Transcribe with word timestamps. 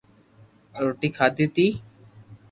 روٽي 0.81 1.09
کاڌي 1.17 1.45
تي 1.55 1.65